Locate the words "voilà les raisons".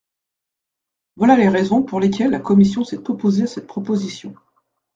1.15-1.83